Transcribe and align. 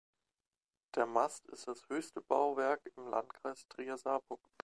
Der 0.95 1.05
Mast 1.05 1.45
ist 1.49 1.67
das 1.67 1.87
höchste 1.87 2.21
Bauwerk 2.21 2.89
im 2.97 3.05
Landkreis 3.09 3.67
Trier-Saarburg. 3.67 4.41